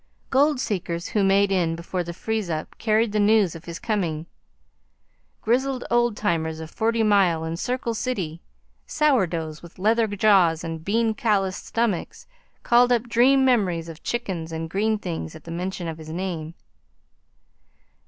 [0.31, 4.25] Gold seekers who made in before the freeze up carried the news of his coming.
[5.41, 8.41] Grizzled old timers of Forty Mile and Circle City,
[8.87, 12.25] sour doughs with leathern jaws and bean calloused stomachs,
[12.63, 16.55] called up dream memories of chickens and green things at mention of his name.